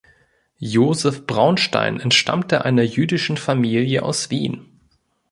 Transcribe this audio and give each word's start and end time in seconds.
Joseph 0.57 1.27
Braunstein 1.27 1.99
entstammte 1.99 2.65
einer 2.65 2.81
jüdischen 2.81 3.37
Familie 3.37 4.01
aus 4.01 4.31
Wien. 4.31 4.65